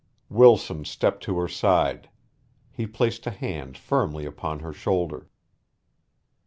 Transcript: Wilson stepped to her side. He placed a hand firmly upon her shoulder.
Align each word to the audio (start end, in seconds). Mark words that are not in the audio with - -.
Wilson 0.29 0.83
stepped 0.83 1.21
to 1.25 1.37
her 1.37 1.47
side. 1.47 2.09
He 2.71 2.87
placed 2.87 3.27
a 3.27 3.29
hand 3.29 3.77
firmly 3.77 4.25
upon 4.25 4.61
her 4.61 4.73
shoulder. 4.73 5.29